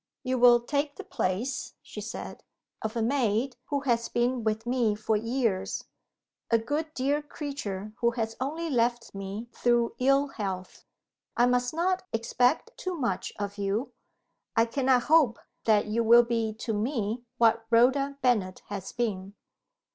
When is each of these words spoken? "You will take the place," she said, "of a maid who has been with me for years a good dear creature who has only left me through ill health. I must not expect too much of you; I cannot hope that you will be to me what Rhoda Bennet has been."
"You 0.23 0.39
will 0.39 0.61
take 0.61 0.95
the 0.95 1.03
place," 1.03 1.75
she 1.83 2.01
said, 2.01 2.43
"of 2.81 2.95
a 2.95 3.03
maid 3.03 3.55
who 3.67 3.81
has 3.81 4.09
been 4.09 4.43
with 4.43 4.65
me 4.65 4.95
for 4.95 5.15
years 5.15 5.83
a 6.49 6.57
good 6.57 6.91
dear 6.95 7.21
creature 7.21 7.93
who 7.99 8.09
has 8.17 8.35
only 8.39 8.67
left 8.71 9.13
me 9.13 9.47
through 9.53 9.93
ill 9.99 10.29
health. 10.29 10.85
I 11.37 11.45
must 11.45 11.71
not 11.71 12.01
expect 12.13 12.75
too 12.77 12.95
much 12.95 13.31
of 13.37 13.59
you; 13.59 13.91
I 14.55 14.65
cannot 14.65 15.03
hope 15.03 15.37
that 15.65 15.85
you 15.85 16.03
will 16.03 16.23
be 16.23 16.51
to 16.55 16.73
me 16.73 17.23
what 17.37 17.67
Rhoda 17.69 18.17
Bennet 18.23 18.63
has 18.69 18.91
been." 18.93 19.35